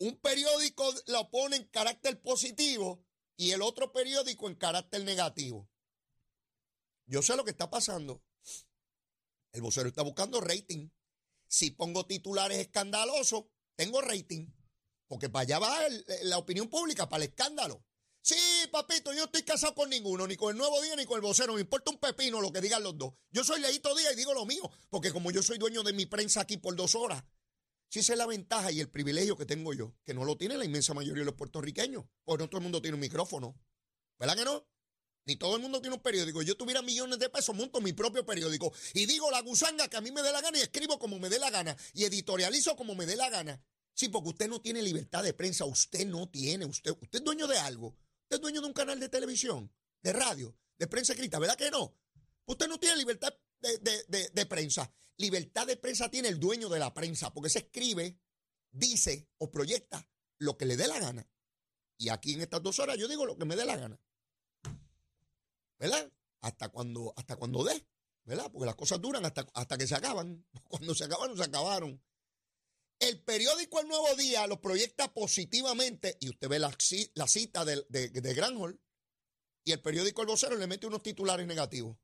un 0.00 0.16
periódico 0.18 0.92
lo 1.06 1.30
pone 1.30 1.56
en 1.56 1.64
carácter 1.64 2.20
positivo 2.20 3.04
y 3.36 3.52
el 3.52 3.62
otro 3.62 3.92
periódico 3.92 4.48
en 4.48 4.54
carácter 4.54 5.04
negativo. 5.04 5.68
Yo 7.06 7.22
sé 7.22 7.36
lo 7.36 7.44
que 7.44 7.50
está 7.50 7.70
pasando. 7.70 8.22
El 9.52 9.62
vocero 9.62 9.88
está 9.88 10.02
buscando 10.02 10.40
rating. 10.40 10.88
Si 11.48 11.70
pongo 11.70 12.06
titulares 12.06 12.58
escandalosos, 12.58 13.44
tengo 13.76 14.00
rating. 14.00 14.46
Porque 15.06 15.28
para 15.28 15.42
allá 15.42 15.58
va 15.58 15.78
la 16.22 16.38
opinión 16.38 16.68
pública, 16.68 17.08
para 17.08 17.24
el 17.24 17.30
escándalo. 17.30 17.84
Sí, 18.22 18.36
papito, 18.70 19.12
yo 19.12 19.24
estoy 19.24 19.42
casado 19.42 19.74
con 19.74 19.90
ninguno, 19.90 20.26
ni 20.26 20.36
con 20.36 20.52
el 20.52 20.58
Nuevo 20.58 20.80
Día 20.82 20.94
ni 20.96 21.04
con 21.04 21.16
el 21.16 21.22
vocero. 21.22 21.54
Me 21.54 21.62
importa 21.62 21.90
un 21.90 21.98
pepino 21.98 22.40
lo 22.40 22.52
que 22.52 22.60
digan 22.60 22.82
los 22.82 22.96
dos. 22.96 23.14
Yo 23.30 23.42
soy 23.42 23.60
Leito 23.60 23.94
Día 23.94 24.12
y 24.12 24.16
digo 24.16 24.32
lo 24.32 24.46
mío, 24.46 24.70
porque 24.88 25.12
como 25.12 25.30
yo 25.30 25.42
soy 25.42 25.58
dueño 25.58 25.82
de 25.82 25.92
mi 25.92 26.06
prensa 26.06 26.42
aquí 26.42 26.56
por 26.56 26.76
dos 26.76 26.94
horas, 26.94 27.24
sí 27.90 28.02
sé 28.02 28.16
la 28.16 28.26
ventaja 28.26 28.70
y 28.70 28.80
el 28.80 28.88
privilegio 28.88 29.36
que 29.36 29.44
tengo 29.44 29.74
yo, 29.74 29.94
que 30.04 30.14
no 30.14 30.24
lo 30.24 30.36
tiene 30.36 30.56
la 30.56 30.64
inmensa 30.64 30.94
mayoría 30.94 31.22
de 31.22 31.26
los 31.26 31.34
puertorriqueños, 31.34 32.04
porque 32.24 32.44
no 32.44 32.48
todo 32.48 32.58
el 32.58 32.62
mundo 32.62 32.80
tiene 32.80 32.94
un 32.94 33.00
micrófono. 33.00 33.60
¿Verdad 34.18 34.36
que 34.36 34.44
no? 34.44 34.66
Ni 35.26 35.36
todo 35.36 35.56
el 35.56 35.62
mundo 35.62 35.80
tiene 35.80 35.96
un 35.96 36.02
periódico. 36.02 36.40
Yo 36.42 36.56
tuviera 36.56 36.82
millones 36.82 37.18
de 37.18 37.28
pesos, 37.28 37.54
monto 37.54 37.80
mi 37.80 37.92
propio 37.92 38.24
periódico 38.24 38.72
y 38.94 39.06
digo 39.06 39.30
la 39.30 39.40
gusanga 39.42 39.88
que 39.88 39.96
a 39.96 40.00
mí 40.00 40.12
me 40.12 40.22
dé 40.22 40.32
la 40.32 40.40
gana 40.40 40.58
y 40.58 40.62
escribo 40.62 40.98
como 40.98 41.18
me 41.18 41.28
dé 41.28 41.38
la 41.38 41.50
gana 41.50 41.76
y 41.92 42.04
editorializo 42.04 42.76
como 42.76 42.94
me 42.94 43.06
dé 43.06 43.16
la 43.16 43.28
gana. 43.28 43.62
Sí, 43.92 44.08
porque 44.08 44.30
usted 44.30 44.48
no 44.48 44.60
tiene 44.60 44.82
libertad 44.82 45.22
de 45.22 45.34
prensa, 45.34 45.64
usted 45.64 46.06
no 46.06 46.28
tiene, 46.30 46.64
usted, 46.64 46.96
es 47.10 47.24
dueño 47.24 47.46
de 47.46 47.58
algo, 47.58 47.88
usted 48.22 48.36
es 48.36 48.40
dueño 48.40 48.60
de 48.60 48.68
un 48.68 48.72
canal 48.72 48.98
de 48.98 49.08
televisión, 49.08 49.70
de 50.02 50.12
radio, 50.12 50.56
de 50.78 50.86
prensa 50.86 51.12
escrita, 51.12 51.38
¿verdad 51.38 51.56
que 51.56 51.70
no? 51.70 51.94
Usted 52.46 52.68
no 52.68 52.78
tiene 52.78 52.96
libertad 52.96 53.34
de, 53.60 54.30
de 54.32 54.46
prensa. 54.46 54.90
Libertad 55.20 55.66
de 55.66 55.76
prensa 55.76 56.10
tiene 56.10 56.28
el 56.28 56.40
dueño 56.40 56.68
de 56.68 56.78
la 56.78 56.94
prensa, 56.94 57.32
porque 57.32 57.50
se 57.50 57.60
escribe, 57.60 58.18
dice 58.70 59.28
o 59.38 59.50
proyecta 59.50 60.08
lo 60.38 60.56
que 60.56 60.64
le 60.66 60.76
dé 60.76 60.88
la 60.88 60.98
gana. 60.98 61.28
Y 61.98 62.08
aquí 62.08 62.34
en 62.34 62.40
estas 62.40 62.62
dos 62.62 62.78
horas 62.78 62.96
yo 62.96 63.06
digo 63.06 63.26
lo 63.26 63.36
que 63.36 63.44
me 63.44 63.56
dé 63.56 63.64
la 63.64 63.76
gana. 63.76 64.00
¿verdad? 65.80 66.12
Hasta 66.42 66.68
cuando, 66.68 67.12
hasta 67.16 67.36
cuando 67.36 67.64
dé, 67.64 67.86
¿verdad? 68.24 68.50
Porque 68.52 68.66
las 68.66 68.76
cosas 68.76 69.00
duran 69.00 69.24
hasta, 69.24 69.46
hasta 69.54 69.76
que 69.76 69.86
se 69.86 69.94
acaban. 69.94 70.46
Cuando 70.68 70.94
se 70.94 71.04
acabaron, 71.04 71.36
se 71.36 71.42
acabaron. 71.42 72.02
El 72.98 73.22
periódico 73.22 73.80
El 73.80 73.88
Nuevo 73.88 74.14
Día 74.14 74.46
lo 74.46 74.60
proyecta 74.60 75.12
positivamente 75.12 76.18
y 76.20 76.28
usted 76.28 76.48
ve 76.48 76.58
la, 76.58 76.70
cita 77.26 77.64
de, 77.64 77.84
de, 77.88 78.10
de 78.10 78.78
y 79.64 79.72
el 79.72 79.80
periódico 79.80 80.20
El 80.20 80.28
Vocero 80.28 80.56
le 80.56 80.66
mete 80.66 80.86
unos 80.86 81.02
titulares 81.02 81.46
negativos. 81.46 81.96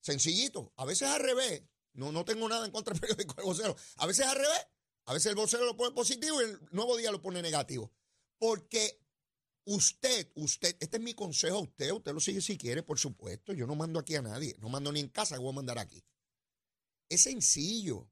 Sencillito. 0.00 0.72
A 0.76 0.84
veces 0.84 1.08
al 1.08 1.22
revés. 1.22 1.62
No, 1.94 2.12
no 2.12 2.24
tengo 2.24 2.48
nada 2.48 2.64
en 2.64 2.72
contra 2.72 2.92
del 2.92 3.00
periódico 3.00 3.34
El 3.38 3.44
Vocero. 3.44 3.76
A 3.96 4.06
veces 4.06 4.26
al 4.26 4.36
revés. 4.36 4.66
A 5.06 5.12
veces 5.12 5.30
el 5.30 5.34
vocero 5.34 5.64
lo 5.64 5.76
pone 5.76 5.92
positivo 5.92 6.40
y 6.40 6.44
el 6.44 6.60
nuevo 6.70 6.96
día 6.96 7.10
lo 7.10 7.20
pone 7.20 7.42
negativo. 7.42 7.92
Porque 8.38 9.02
Usted, 9.64 10.32
usted, 10.34 10.76
este 10.80 10.96
es 10.96 11.02
mi 11.02 11.14
consejo 11.14 11.58
a 11.58 11.60
usted, 11.60 11.92
usted 11.92 12.12
lo 12.12 12.18
sigue 12.18 12.40
si 12.40 12.58
quiere, 12.58 12.82
por 12.82 12.98
supuesto. 12.98 13.52
Yo 13.52 13.66
no 13.66 13.76
mando 13.76 14.00
aquí 14.00 14.16
a 14.16 14.22
nadie, 14.22 14.56
no 14.58 14.68
mando 14.68 14.90
ni 14.90 15.00
en 15.00 15.08
casa, 15.08 15.38
voy 15.38 15.50
a 15.50 15.56
mandar 15.56 15.78
aquí. 15.78 16.04
Es 17.08 17.22
sencillo. 17.22 18.10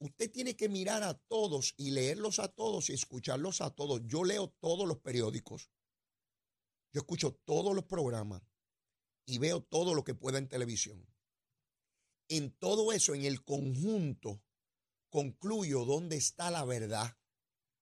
Usted 0.00 0.30
tiene 0.32 0.56
que 0.56 0.68
mirar 0.68 1.04
a 1.04 1.14
todos 1.14 1.74
y 1.76 1.92
leerlos 1.92 2.40
a 2.40 2.48
todos 2.48 2.90
y 2.90 2.92
escucharlos 2.92 3.60
a 3.60 3.70
todos. 3.70 4.02
Yo 4.04 4.24
leo 4.24 4.48
todos 4.60 4.88
los 4.88 4.98
periódicos. 4.98 5.70
Yo 6.92 7.00
escucho 7.00 7.38
todos 7.44 7.74
los 7.74 7.84
programas 7.84 8.42
y 9.26 9.38
veo 9.38 9.62
todo 9.62 9.94
lo 9.94 10.02
que 10.02 10.14
pueda 10.14 10.38
en 10.38 10.48
televisión. 10.48 11.06
En 12.28 12.50
todo 12.52 12.92
eso, 12.92 13.14
en 13.14 13.24
el 13.24 13.44
conjunto, 13.44 14.42
concluyo 15.10 15.84
dónde 15.84 16.16
está 16.16 16.50
la 16.50 16.64
verdad. 16.64 17.16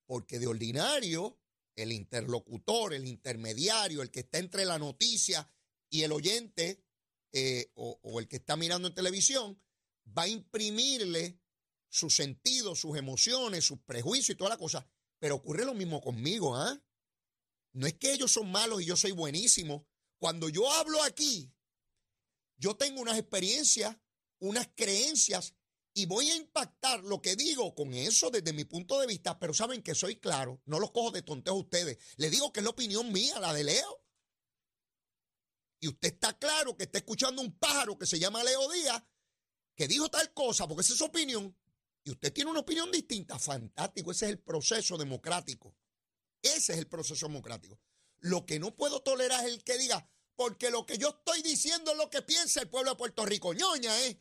Porque 0.06 0.38
de 0.38 0.46
ordinario, 0.46 1.38
el 1.76 1.92
interlocutor, 1.92 2.92
el 2.92 3.06
intermediario, 3.06 4.02
el 4.02 4.11
que 4.11 4.20
está 4.20 4.38
entre 4.38 4.64
la 4.64 4.78
noticia 4.78 5.49
y 5.88 6.02
el 6.02 6.12
oyente 6.12 6.84
eh, 7.32 7.70
o, 7.75 8.20
el 8.20 8.28
que 8.28 8.37
está 8.37 8.56
mirando 8.56 8.88
en 8.88 8.94
televisión, 8.94 9.61
va 10.06 10.22
a 10.22 10.28
imprimirle 10.28 11.40
sus 11.88 12.14
sentidos, 12.14 12.80
sus 12.80 12.96
emociones, 12.96 13.64
sus 13.64 13.78
prejuicios 13.80 14.34
y 14.34 14.38
toda 14.38 14.50
la 14.50 14.58
cosa. 14.58 14.87
Pero 15.18 15.37
ocurre 15.37 15.64
lo 15.64 15.75
mismo 15.75 16.00
conmigo, 16.00 16.56
¿ah? 16.56 16.82
No 17.72 17.87
es 17.87 17.94
que 17.94 18.12
ellos 18.12 18.32
son 18.32 18.50
malos 18.50 18.82
y 18.82 18.87
yo 18.87 18.96
soy 18.96 19.12
buenísimo. 19.12 19.87
Cuando 20.18 20.49
yo 20.49 20.70
hablo 20.70 21.02
aquí, 21.02 21.50
yo 22.56 22.76
tengo 22.76 23.00
unas 23.00 23.18
experiencias, 23.18 23.96
unas 24.42 24.68
creencias 24.75 25.54
y 25.94 26.06
voy 26.06 26.30
a 26.30 26.37
impactar 26.37 27.04
lo 27.04 27.20
que 27.20 27.37
digo 27.37 27.75
con 27.75 27.92
eso 27.94 28.30
desde 28.30 28.52
mi 28.52 28.64
punto 28.64 28.99
de 28.99 29.06
vista, 29.06 29.38
pero 29.38 29.52
saben 29.52 29.82
que 29.82 29.94
soy 29.94 30.16
claro, 30.16 30.61
no 30.64 30.80
los 30.80 30.90
cojo 30.90 31.11
de 31.11 31.22
tonteo 31.22 31.54
a 31.54 31.58
ustedes. 31.58 31.99
Les 32.16 32.30
digo 32.30 32.52
que 32.52 32.61
es 32.61 32.64
la 32.64 32.70
opinión 32.70 33.12
mía, 33.12 33.38
la 33.38 33.52
de 33.52 33.64
Leo. 33.64 34.04
Y 35.80 35.88
usted 35.88 36.14
está 36.14 36.38
claro 36.38 36.76
que 36.76 36.84
está 36.84 36.99
escuchando 36.99 37.42
un 37.42 37.58
pájaro 37.58 37.99
que 37.99 38.06
se 38.06 38.18
llama 38.18 38.42
Leo 38.42 38.70
Díaz, 38.70 39.02
que 39.76 39.87
dijo 39.87 40.08
tal 40.08 40.32
cosa, 40.32 40.66
porque 40.66 40.82
esa 40.82 40.92
es 40.92 40.99
su 40.99 41.04
opinión, 41.04 41.56
y 42.04 42.11
usted 42.11 42.32
tiene 42.32 42.50
una 42.50 42.61
opinión 42.61 42.90
distinta. 42.90 43.38
Fantástico, 43.38 44.11
ese 44.11 44.26
es 44.26 44.32
el 44.32 44.38
proceso 44.38 44.96
democrático. 44.96 45.76
Ese 46.40 46.72
es 46.72 46.78
el 46.78 46.88
proceso 46.88 47.26
democrático. 47.26 47.78
Lo 48.20 48.44
que 48.44 48.58
no 48.58 48.75
puedo 48.75 49.02
tolerar 49.02 49.44
es 49.44 49.52
el 49.52 49.62
que 49.62 49.78
diga, 49.78 50.08
porque 50.34 50.70
lo 50.70 50.87
que 50.87 50.99
yo 50.99 51.11
estoy 51.11 51.42
diciendo 51.42 51.92
es 51.92 51.96
lo 51.96 52.11
que 52.11 52.22
piensa 52.22 52.61
el 52.61 52.70
pueblo 52.70 52.90
de 52.90 52.96
Puerto 52.96 53.25
Rico. 53.25 53.52
ñoña, 53.52 53.96
¿eh? 54.06 54.20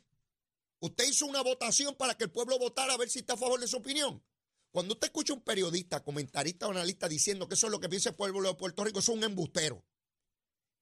Usted 0.81 1.07
hizo 1.07 1.27
una 1.27 1.43
votación 1.43 1.95
para 1.95 2.17
que 2.17 2.23
el 2.23 2.31
pueblo 2.31 2.57
votara 2.57 2.93
a 2.93 2.97
ver 2.97 3.09
si 3.09 3.19
está 3.19 3.33
a 3.33 3.37
favor 3.37 3.59
de 3.59 3.67
su 3.67 3.77
opinión. 3.77 4.23
Cuando 4.71 4.93
usted 4.93 5.07
escucha 5.07 5.33
un 5.33 5.43
periodista, 5.43 6.03
comentarista 6.03 6.67
o 6.67 6.71
analista 6.71 7.07
diciendo 7.07 7.47
que 7.47 7.53
eso 7.53 7.67
es 7.67 7.71
lo 7.71 7.79
que 7.79 7.87
piensa 7.87 8.09
el 8.09 8.15
pueblo 8.15 8.41
de 8.47 8.55
Puerto 8.55 8.83
Rico, 8.83 8.99
eso 8.99 9.11
es 9.11 9.17
un 9.19 9.23
embustero. 9.23 9.85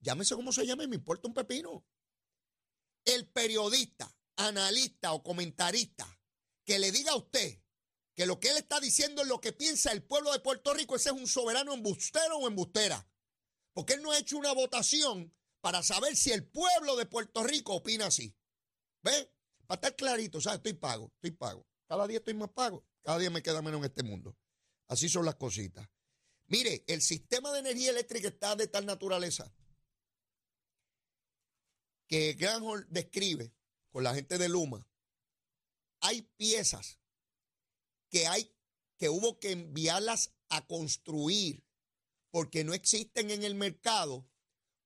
Llámese 0.00 0.34
como 0.34 0.52
se 0.52 0.66
llame, 0.66 0.86
me 0.86 0.96
importa 0.96 1.28
un 1.28 1.34
pepino. 1.34 1.84
El 3.04 3.28
periodista, 3.28 4.10
analista 4.36 5.12
o 5.12 5.22
comentarista 5.22 6.18
que 6.64 6.78
le 6.78 6.92
diga 6.92 7.12
a 7.12 7.16
usted 7.16 7.60
que 8.14 8.24
lo 8.24 8.40
que 8.40 8.50
él 8.50 8.56
está 8.56 8.80
diciendo 8.80 9.20
es 9.20 9.28
lo 9.28 9.40
que 9.40 9.52
piensa 9.52 9.92
el 9.92 10.02
pueblo 10.02 10.32
de 10.32 10.40
Puerto 10.40 10.72
Rico, 10.72 10.96
ese 10.96 11.10
es 11.10 11.14
un 11.14 11.26
soberano 11.26 11.74
embustero 11.74 12.38
o 12.38 12.48
embustera. 12.48 13.06
Porque 13.74 13.94
él 13.94 14.02
no 14.02 14.12
ha 14.12 14.18
hecho 14.18 14.38
una 14.38 14.52
votación 14.52 15.34
para 15.60 15.82
saber 15.82 16.16
si 16.16 16.32
el 16.32 16.46
pueblo 16.46 16.96
de 16.96 17.04
Puerto 17.04 17.42
Rico 17.42 17.74
opina 17.74 18.06
así. 18.06 18.34
¿Ve? 19.02 19.30
Para 19.70 19.82
estar 19.82 19.94
clarito, 19.94 20.40
¿sabes? 20.40 20.56
Estoy 20.56 20.72
pago, 20.72 21.12
estoy 21.14 21.30
pago. 21.30 21.64
Cada 21.86 22.04
día 22.08 22.18
estoy 22.18 22.34
más 22.34 22.50
pago, 22.50 22.84
cada 23.04 23.20
día 23.20 23.30
me 23.30 23.40
queda 23.40 23.62
menos 23.62 23.78
en 23.78 23.84
este 23.84 24.02
mundo. 24.02 24.36
Así 24.88 25.08
son 25.08 25.24
las 25.24 25.36
cositas. 25.36 25.88
Mire, 26.48 26.82
el 26.88 27.00
sistema 27.00 27.52
de 27.52 27.60
energía 27.60 27.90
eléctrica 27.90 28.26
está 28.26 28.56
de 28.56 28.66
tal 28.66 28.84
naturaleza 28.84 29.54
que 32.08 32.32
Granholm 32.32 32.84
describe 32.90 33.54
con 33.92 34.02
la 34.02 34.12
gente 34.12 34.38
de 34.38 34.48
Luma. 34.48 34.84
Hay 36.00 36.22
piezas 36.22 36.98
que 38.08 38.26
hay 38.26 38.52
que 38.96 39.08
hubo 39.08 39.38
que 39.38 39.52
enviarlas 39.52 40.34
a 40.48 40.66
construir 40.66 41.64
porque 42.32 42.64
no 42.64 42.74
existen 42.74 43.30
en 43.30 43.44
el 43.44 43.54
mercado 43.54 44.28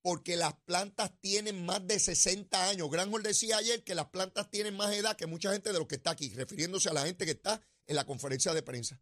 porque 0.05 0.35
las 0.35 0.53
plantas 0.65 1.19
tienen 1.19 1.65
más 1.65 1.87
de 1.87 1.97
60 1.97 2.69
años. 2.69 2.91
Granholm 2.91 3.23
decía 3.23 3.57
ayer 3.57 3.83
que 3.83 3.95
las 3.95 4.05
plantas 4.11 4.51
tienen 4.51 4.77
más 4.77 4.93
edad 4.93 5.17
que 5.17 5.25
mucha 5.25 5.51
gente 5.51 5.73
de 5.73 5.79
los 5.79 5.87
que 5.87 5.95
está 5.95 6.11
aquí, 6.11 6.29
refiriéndose 6.29 6.89
a 6.89 6.93
la 6.93 7.07
gente 7.07 7.25
que 7.25 7.31
está 7.31 7.59
en 7.87 7.95
la 7.95 8.05
conferencia 8.05 8.53
de 8.53 8.61
prensa. 8.61 9.01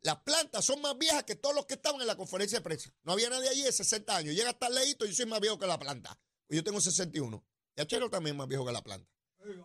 Las 0.00 0.22
plantas 0.22 0.64
son 0.64 0.80
más 0.80 0.96
viejas 0.96 1.24
que 1.24 1.36
todos 1.36 1.54
los 1.54 1.66
que 1.66 1.74
estaban 1.74 2.00
en 2.00 2.06
la 2.06 2.16
conferencia 2.16 2.56
de 2.56 2.64
prensa. 2.64 2.90
No 3.02 3.12
había 3.12 3.28
nadie 3.28 3.50
allí 3.50 3.60
de 3.60 3.70
60 3.70 4.16
años. 4.16 4.34
Llega 4.34 4.48
hasta 4.48 4.70
leíto 4.70 5.04
yo 5.04 5.12
soy 5.12 5.26
más 5.26 5.40
viejo 5.40 5.58
que 5.58 5.66
la 5.66 5.78
planta. 5.78 6.18
Yo 6.48 6.64
tengo 6.64 6.80
61. 6.80 7.46
Y 7.76 7.80
Achero 7.82 8.08
también 8.08 8.36
es 8.36 8.38
más 8.38 8.48
viejo 8.48 8.64
que 8.64 8.72
la 8.72 8.82
planta. 8.82 9.12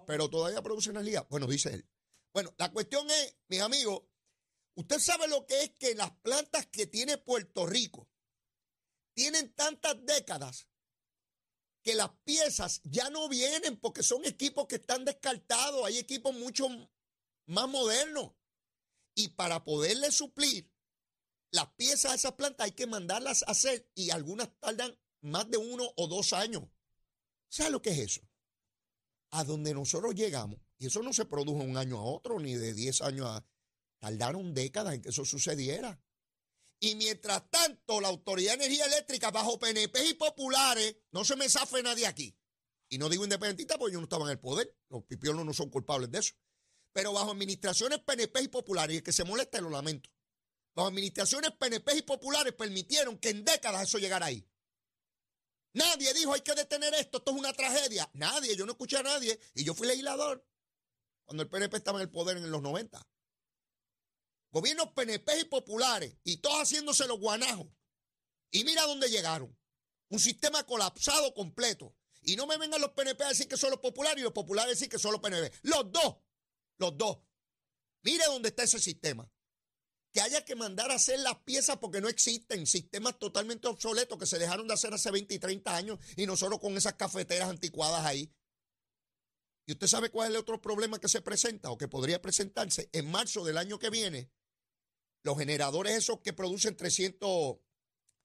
Pero 0.06 0.30
todavía 0.30 0.62
produce 0.62 0.90
energía. 0.90 1.26
Bueno, 1.30 1.48
dice 1.48 1.74
él. 1.74 1.88
Bueno, 2.34 2.54
la 2.58 2.70
cuestión 2.74 3.10
es, 3.10 3.38
mis 3.48 3.62
amigos, 3.62 4.02
usted 4.74 5.00
sabe 5.00 5.30
lo 5.30 5.48
que 5.48 5.64
es 5.64 5.70
que 5.80 5.96
las 5.96 6.12
plantas 6.22 6.66
que 6.68 6.86
tiene 6.86 7.18
Puerto 7.18 7.66
Rico 7.66 8.10
tienen 9.16 9.52
tantas 9.54 9.96
décadas 10.06 10.68
que 11.82 11.96
las 11.96 12.12
piezas 12.24 12.82
ya 12.84 13.10
no 13.10 13.28
vienen 13.28 13.80
porque 13.80 14.04
son 14.04 14.26
equipos 14.26 14.68
que 14.68 14.76
están 14.76 15.06
descartados. 15.06 15.86
Hay 15.86 15.98
equipos 15.98 16.36
mucho 16.36 16.68
más 17.48 17.68
modernos. 17.68 18.34
Y 19.16 19.30
para 19.30 19.64
poderle 19.64 20.12
suplir 20.12 20.72
las 21.52 21.68
piezas 21.76 22.12
a 22.12 22.16
esas 22.16 22.34
plantas 22.34 22.66
hay 22.66 22.72
que 22.74 22.86
mandarlas 22.86 23.44
a 23.44 23.52
hacer 23.52 23.90
y 23.96 24.10
algunas 24.10 24.50
tardan 24.60 24.98
más 25.22 25.50
de 25.50 25.58
uno 25.58 25.90
o 25.96 26.08
dos 26.08 26.34
años. 26.34 26.64
¿Sabe 27.48 27.72
lo 27.72 27.82
que 27.82 27.92
es 27.92 28.00
eso? 28.00 28.22
A 29.32 29.44
donde 29.44 29.74
nosotros 29.74 30.14
llegamos, 30.16 30.60
y 30.78 30.88
eso 30.88 31.02
no 31.02 31.14
se 31.14 31.26
produjo 31.26 31.60
un 31.60 31.78
año 31.78 31.98
a 31.98 32.04
otro, 32.04 32.40
ni 32.40 32.56
de 32.56 32.74
diez 32.74 33.02
años 33.02 33.28
a... 33.28 33.46
Tardaron 34.00 34.54
décadas 34.54 34.94
en 34.94 35.02
que 35.02 35.10
eso 35.10 35.24
sucediera. 35.24 36.00
Y 36.86 36.96
mientras 36.96 37.50
tanto, 37.50 38.00
la 38.00 38.10
Autoridad 38.10 38.58
de 38.58 38.66
Energía 38.66 38.86
Eléctrica, 38.86 39.32
bajo 39.32 39.58
PNP 39.60 40.06
y 40.06 40.14
populares, 40.14 40.96
no 41.12 41.26
se 41.26 41.36
me 41.36 41.50
zafe 41.50 41.82
nadie 41.82 42.08
aquí. 42.08 42.38
Y 42.90 42.98
no 42.98 43.10
digo 43.10 43.24
independentista 43.24 43.78
porque 43.78 43.94
yo 43.94 44.00
no 44.00 44.06
estaba 44.06 44.26
en 44.26 44.32
el 44.32 44.40
poder. 44.40 44.76
Los 44.90 45.04
pipiolos 45.04 45.46
no 45.46 45.54
son 45.54 45.70
culpables 45.70 46.12
de 46.12 46.20
eso 46.20 46.36
pero 46.96 47.12
bajo 47.12 47.32
administraciones 47.32 48.00
PNP 48.00 48.44
y 48.44 48.48
populares, 48.48 48.94
y 48.94 48.98
el 49.00 49.04
que 49.04 49.12
se 49.12 49.26
molesta 49.26 49.60
lo 49.60 49.70
lamento, 49.70 50.10
bajo 50.74 50.88
administraciones 50.88 51.52
PNP 51.52 51.98
y 51.98 52.02
populares 52.04 52.54
permitieron 52.54 53.18
que 53.18 53.32
en 53.32 53.44
décadas 53.44 53.84
eso 53.84 53.98
llegara 53.98 54.28
ahí. 54.28 54.48
Nadie 55.74 56.14
dijo 56.14 56.34
hay 56.34 56.40
que 56.40 56.56
detener 56.56 56.94
esto, 56.94 57.18
esto 57.18 57.32
es 57.32 57.38
una 57.38 57.52
tragedia. 57.52 58.10
Nadie, 58.14 58.56
yo 58.56 58.66
no 58.66 58.72
escuché 58.72 58.96
a 58.96 59.04
nadie 59.04 59.38
y 59.56 59.66
yo 59.66 59.74
fui 59.74 59.88
legislador 59.88 60.48
cuando 61.26 61.44
el 61.44 61.50
PNP 61.50 61.76
estaba 61.76 62.00
en 62.00 62.04
el 62.04 62.10
poder 62.10 62.38
en 62.38 62.50
los 62.50 62.62
90. 62.62 63.06
Gobiernos 64.56 64.94
PNP 64.94 65.42
y 65.42 65.44
populares 65.44 66.16
y 66.24 66.38
todos 66.38 66.60
haciéndose 66.60 67.06
los 67.08 67.20
guanajos. 67.20 67.68
Y 68.52 68.64
mira 68.64 68.84
dónde 68.84 69.10
llegaron. 69.10 69.54
Un 70.08 70.20
sistema 70.20 70.66
colapsado 70.66 71.34
completo. 71.34 71.94
Y 72.22 72.38
no 72.38 72.48
me 72.48 72.58
vengan 72.58 72.80
los 72.80 72.92
PNP 72.92 73.22
a 73.26 73.28
decir 73.28 73.50
que 73.50 73.58
son 73.58 73.72
los 73.72 73.82
populares 73.82 74.20
y 74.20 74.24
los 74.24 74.32
populares 74.32 74.68
a 74.68 74.76
decir 74.76 74.88
que 74.88 74.98
son 74.98 75.12
los 75.12 75.20
PNP. 75.20 75.52
Los 75.64 75.92
dos 75.92 76.16
los 76.78 76.98
dos. 76.98 77.18
Mire 78.04 78.24
dónde 78.28 78.48
está 78.48 78.64
ese 78.64 78.80
sistema. 78.80 79.30
Que 80.14 80.22
haya 80.22 80.46
que 80.46 80.56
mandar 80.56 80.90
a 80.90 80.96
hacer 80.96 81.20
las 81.20 81.38
piezas 81.40 81.76
porque 81.80 82.00
no 82.00 82.08
existen 82.08 82.66
sistemas 82.66 83.20
totalmente 83.20 83.68
obsoletos 83.68 84.18
que 84.18 84.26
se 84.26 84.40
dejaron 84.40 84.70
de 84.70 84.76
hacer 84.76 84.94
hace 84.94 85.12
20 85.12 85.36
y 85.36 85.40
30 85.40 85.76
años 85.76 86.00
y 86.16 86.26
nosotros 86.26 86.62
con 86.62 86.78
esas 86.78 86.94
cafeteras 86.94 87.50
anticuadas 87.50 88.06
ahí. 88.06 88.34
¿Y 89.66 89.74
usted 89.74 89.88
sabe 89.88 90.12
cuál 90.12 90.28
es 90.28 90.36
el 90.36 90.40
otro 90.40 90.62
problema 90.62 90.98
que 90.98 91.10
se 91.10 91.22
presenta 91.22 91.72
o 91.72 91.78
que 91.78 91.90
podría 91.90 92.22
presentarse? 92.22 92.90
En 92.94 93.12
marzo 93.12 93.44
del 93.44 93.58
año 93.58 93.80
que 93.80 93.90
viene, 93.90 94.32
los 95.26 95.40
generadores 95.40 95.96
esos 95.96 96.20
que 96.22 96.34
producen 96.34 96.78
300, 96.78 97.58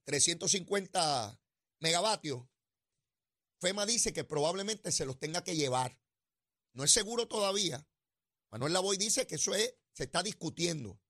350 0.04 1.40
megavatios, 1.80 2.47
FEMA 3.59 3.87
dice 3.87 4.12
que 4.12 4.23
probablemente 4.23 4.92
se 4.92 5.07
los 5.07 5.19
tenga 5.19 5.42
que 5.42 5.57
llevar. 5.57 5.99
No 6.75 6.85
es 6.85 6.92
seguro 6.92 7.26
todavía, 7.26 7.88
Manuel 8.50 8.75
Lavoy 8.75 8.99
dice 8.99 9.26
que 9.26 9.37
eso 9.37 9.54
es, 9.54 9.75
se 9.95 10.04
está 10.04 10.23
discutiendo. 10.23 11.00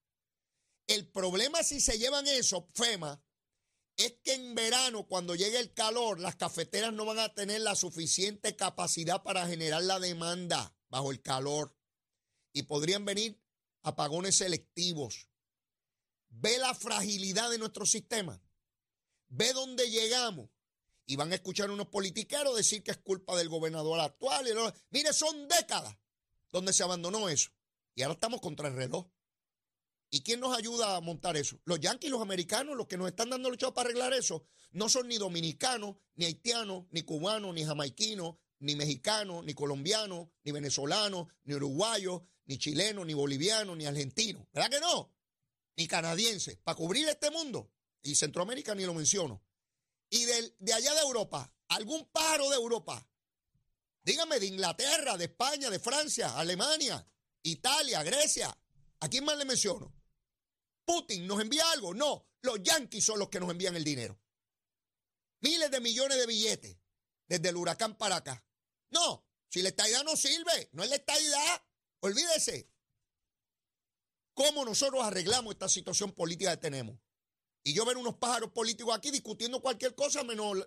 El 0.87 1.09
problema 1.09 1.61
si 1.61 1.81
se 1.81 1.99
llevan 1.99 2.25
eso, 2.25 2.69
FEMA, 2.73 3.21
es 3.97 4.13
que 4.23 4.33
en 4.33 4.55
verano, 4.55 5.07
cuando 5.07 5.35
llegue 5.35 5.59
el 5.59 5.73
calor, 5.73 6.21
las 6.21 6.37
cafeteras 6.37 6.93
no 6.93 7.03
van 7.03 7.19
a 7.19 7.33
tener 7.33 7.59
la 7.59 7.75
suficiente 7.75 8.55
capacidad 8.55 9.23
para 9.23 9.45
generar 9.45 9.83
la 9.83 9.99
demanda 9.99 10.73
bajo 10.87 11.11
el 11.11 11.21
calor. 11.21 11.75
Y 12.53 12.63
podrían 12.63 13.03
venir 13.03 13.43
apagones 13.83 14.37
selectivos. 14.37 15.30
Ve 16.31 16.57
la 16.57 16.73
fragilidad 16.73 17.49
de 17.51 17.57
nuestro 17.57 17.85
sistema. 17.85 18.41
Ve 19.27 19.53
dónde 19.53 19.89
llegamos. 19.89 20.49
Y 21.05 21.17
van 21.17 21.31
a 21.31 21.35
escuchar 21.35 21.69
unos 21.69 21.87
politiqueros 21.87 22.55
decir 22.55 22.83
que 22.83 22.91
es 22.91 22.97
culpa 22.97 23.35
del 23.35 23.49
gobernador 23.49 23.99
actual. 23.99 24.45
Mire, 24.89 25.13
son 25.13 25.47
décadas 25.47 25.95
donde 26.51 26.73
se 26.73 26.83
abandonó 26.83 27.27
eso. 27.27 27.51
Y 27.95 28.01
ahora 28.01 28.13
estamos 28.13 28.39
contra 28.39 28.69
el 28.69 28.75
reloj. 28.75 29.07
¿Y 30.09 30.23
quién 30.23 30.39
nos 30.39 30.57
ayuda 30.57 30.95
a 30.95 31.01
montar 31.01 31.37
eso? 31.37 31.59
Los 31.65 31.79
yanquis, 31.79 32.09
los 32.09 32.21
americanos, 32.21 32.75
los 32.75 32.87
que 32.87 32.97
nos 32.97 33.07
están 33.07 33.29
dando 33.29 33.49
lucha 33.49 33.73
para 33.73 33.89
arreglar 33.89 34.13
eso, 34.13 34.45
no 34.71 34.89
son 34.89 35.07
ni 35.07 35.17
dominicanos, 35.17 35.95
ni 36.15 36.25
haitianos, 36.25 36.85
ni 36.91 37.03
cubanos, 37.03 37.53
ni 37.53 37.63
jamaiquinos, 37.63 38.35
ni 38.59 38.75
mexicanos, 38.75 39.43
ni 39.45 39.53
colombianos, 39.53 40.27
ni 40.43 40.51
venezolanos, 40.51 41.27
ni 41.43 41.55
uruguayos, 41.55 42.21
ni 42.45 42.57
chilenos, 42.57 43.05
ni 43.05 43.13
bolivianos, 43.13 43.77
ni 43.77 43.85
argentinos. 43.85 44.45
¿Verdad 44.53 44.69
que 44.69 44.79
no? 44.81 45.13
Ni 45.77 45.87
canadienses. 45.87 46.57
Para 46.57 46.75
cubrir 46.75 47.07
este 47.07 47.31
mundo. 47.31 47.71
Y 48.01 48.15
Centroamérica 48.15 48.75
ni 48.75 48.85
lo 48.85 48.93
menciono. 48.93 49.43
Y 50.09 50.25
de, 50.25 50.55
de 50.59 50.73
allá 50.73 50.93
de 50.93 51.01
Europa, 51.01 51.53
algún 51.69 52.05
pájaro 52.11 52.49
de 52.49 52.55
Europa 52.55 53.07
Dígame, 54.03 54.39
de 54.39 54.47
Inglaterra, 54.47 55.15
de 55.15 55.25
España, 55.25 55.69
de 55.69 55.79
Francia, 55.79 56.37
Alemania, 56.37 57.05
Italia, 57.43 58.01
Grecia. 58.03 58.55
¿A 58.99 59.09
quién 59.09 59.23
más 59.25 59.37
le 59.37 59.45
menciono? 59.45 59.93
¿Putin 60.85 61.27
nos 61.27 61.39
envía 61.39 61.69
algo? 61.71 61.93
No, 61.93 62.27
los 62.41 62.61
yanquis 62.63 63.05
son 63.05 63.19
los 63.19 63.29
que 63.29 63.39
nos 63.39 63.49
envían 63.51 63.75
el 63.75 63.83
dinero. 63.83 64.19
Miles 65.41 65.69
de 65.69 65.79
millones 65.79 66.17
de 66.17 66.25
billetes 66.25 66.77
desde 67.27 67.49
el 67.49 67.55
huracán 67.55 67.97
para 67.97 68.17
acá. 68.17 68.43
No, 68.89 69.25
si 69.49 69.61
la 69.61 69.69
estadidad 69.69 70.03
no 70.03 70.15
sirve, 70.15 70.69
no 70.73 70.83
es 70.83 70.89
la 70.89 70.95
estadidad, 70.95 71.63
olvídese. 71.99 72.70
¿Cómo 74.33 74.65
nosotros 74.65 75.03
arreglamos 75.03 75.53
esta 75.53 75.69
situación 75.69 76.11
política 76.11 76.51
que 76.51 76.61
tenemos? 76.61 76.97
y 77.63 77.73
yo 77.73 77.85
ver 77.85 77.97
unos 77.97 78.15
pájaros 78.15 78.51
políticos 78.51 78.95
aquí 78.95 79.11
discutiendo 79.11 79.61
cualquier 79.61 79.93
cosa 79.93 80.23
menos, 80.23 80.57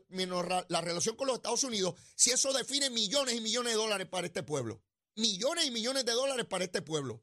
la 0.68 0.80
relación 0.80 1.16
con 1.16 1.26
los 1.26 1.36
Estados 1.36 1.64
Unidos, 1.64 1.94
si 2.14 2.30
eso 2.30 2.52
define 2.52 2.90
millones 2.90 3.34
y 3.34 3.40
millones 3.40 3.72
de 3.72 3.78
dólares 3.78 4.06
para 4.06 4.26
este 4.26 4.42
pueblo. 4.42 4.82
Millones 5.16 5.66
y 5.66 5.70
millones 5.70 6.04
de 6.04 6.12
dólares 6.12 6.46
para 6.46 6.64
este 6.64 6.82
pueblo, 6.82 7.22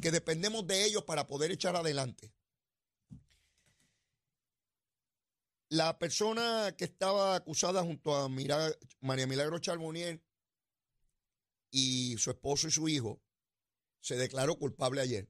que 0.00 0.10
dependemos 0.10 0.66
de 0.66 0.84
ellos 0.84 1.04
para 1.04 1.26
poder 1.26 1.50
echar 1.50 1.76
adelante. 1.76 2.32
La 5.68 5.98
persona 5.98 6.74
que 6.76 6.84
estaba 6.84 7.34
acusada 7.34 7.82
junto 7.82 8.14
a 8.14 8.28
María 8.28 9.26
Milagro 9.26 9.58
Charbonnier 9.58 10.22
y 11.70 12.16
su 12.18 12.30
esposo 12.30 12.68
y 12.68 12.70
su 12.70 12.88
hijo 12.88 13.20
se 14.00 14.16
declaró 14.16 14.56
culpable 14.58 15.00
ayer. 15.00 15.28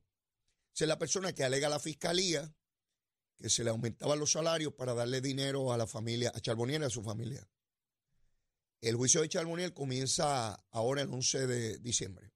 Esa 0.77 0.85
es 0.85 0.89
la 0.89 0.99
persona 0.99 1.33
que 1.33 1.43
alega 1.43 1.69
a 1.69 1.71
la 1.71 1.81
fiscalía 1.81 2.55
que 3.39 3.49
se 3.49 3.65
le 3.65 3.71
aumentaban 3.71 4.19
los 4.19 4.33
salarios 4.33 4.75
para 4.75 4.93
darle 4.93 5.23
dinero 5.23 5.73
a 5.73 5.79
la 5.79 5.87
familia, 5.87 6.31
a 6.35 6.41
Charboniel 6.43 6.83
y 6.83 6.85
a 6.85 6.91
su 6.91 7.03
familia. 7.03 7.49
El 8.83 8.97
juicio 8.97 9.23
de 9.23 9.31
Charboniel 9.31 9.73
comienza 9.73 10.53
ahora 10.71 11.01
el 11.01 11.09
11 11.09 11.47
de 11.47 11.79
diciembre. 11.79 12.31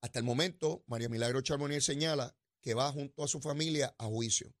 Hasta 0.00 0.18
el 0.18 0.24
momento, 0.24 0.82
María 0.86 1.10
Milagro 1.10 1.42
Charboniel 1.42 1.82
señala 1.82 2.34
que 2.62 2.72
va 2.72 2.90
junto 2.90 3.22
a 3.22 3.28
su 3.28 3.38
familia 3.42 3.94
a 3.98 4.06
juicio. 4.06 4.56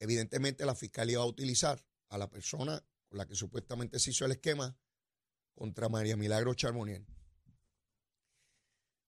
Evidentemente, 0.00 0.66
la 0.66 0.74
fiscalía 0.74 1.18
va 1.18 1.24
a 1.24 1.28
utilizar 1.28 1.86
a 2.08 2.18
la 2.18 2.28
persona 2.28 2.84
con 3.06 3.18
la 3.18 3.26
que 3.26 3.36
supuestamente 3.36 4.00
se 4.00 4.10
hizo 4.10 4.24
el 4.24 4.32
esquema 4.32 4.76
contra 5.54 5.88
María 5.88 6.16
Milagro 6.16 6.52
Charboniel. 6.54 7.06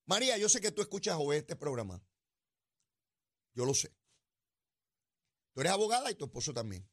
María, 0.09 0.38
yo 0.38 0.49
sé 0.49 0.62
que 0.62 0.73
tú 0.73 0.81
escuchas 0.81 1.16
o 1.18 1.27
ves 1.27 1.40
este 1.40 1.55
programa. 1.55 2.03
Yo 3.53 3.66
lo 3.66 3.75
sé. 3.75 3.94
Tú 5.53 5.61
eres 5.61 5.73
abogada 5.73 6.11
y 6.11 6.14
tu 6.14 6.25
esposo 6.25 6.55
también. 6.55 6.88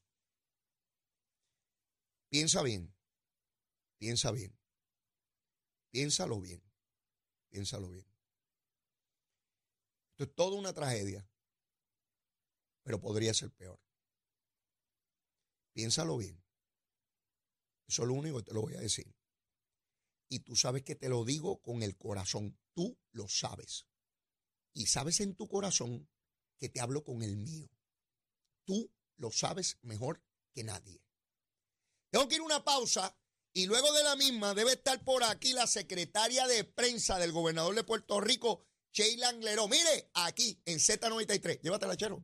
Piensa 2.27 2.61
bien. 2.61 2.93
Piensa 3.97 4.31
bien. 4.31 4.53
Piénsalo 5.91 6.41
bien. 6.41 6.61
Piénsalo 7.47 7.89
bien. 7.89 8.05
Esto 10.11 10.25
es 10.25 10.35
toda 10.35 10.57
una 10.57 10.73
tragedia, 10.73 11.25
pero 12.83 12.99
podría 12.99 13.33
ser 13.33 13.49
peor. 13.51 13.79
Piénsalo 15.71 16.17
bien. 16.17 16.43
Eso 17.87 18.01
es 18.01 18.07
lo 18.09 18.13
único 18.13 18.39
que 18.39 18.43
te 18.43 18.53
lo 18.53 18.61
voy 18.61 18.75
a 18.75 18.81
decir. 18.81 19.15
Y 20.27 20.39
tú 20.39 20.57
sabes 20.57 20.83
que 20.83 20.95
te 20.95 21.07
lo 21.07 21.23
digo 21.23 21.61
con 21.61 21.81
el 21.81 21.95
corazón. 21.95 22.59
Tú 22.75 22.99
lo 23.11 23.27
sabes. 23.27 23.87
Y 24.73 24.87
sabes 24.87 25.21
en 25.21 25.35
tu 25.35 25.47
corazón 25.47 26.07
que 26.59 26.69
te 26.69 26.81
hablo 26.81 27.03
con 27.03 27.23
el 27.23 27.37
mío. 27.37 27.69
Tú 28.65 28.91
lo 29.17 29.31
sabes 29.31 29.79
mejor 29.81 30.21
que 30.53 30.63
nadie. 30.63 31.01
Tengo 32.11 32.27
que 32.27 32.35
ir 32.35 32.41
a 32.41 32.45
una 32.45 32.63
pausa 32.63 33.17
y 33.53 33.65
luego 33.67 33.91
de 33.93 34.03
la 34.03 34.15
misma 34.15 34.53
debe 34.53 34.73
estar 34.73 35.03
por 35.03 35.23
aquí 35.23 35.53
la 35.53 35.65
secretaria 35.65 36.45
de 36.47 36.65
prensa 36.65 37.17
del 37.17 37.31
gobernador 37.31 37.73
de 37.73 37.83
Puerto 37.83 38.19
Rico, 38.19 38.65
Sheila 38.91 39.29
Angleró. 39.29 39.67
Mire, 39.67 40.11
aquí 40.13 40.61
en 40.65 40.79
Z93. 40.79 41.61
Llévatela, 41.61 41.95
chero. 41.95 42.19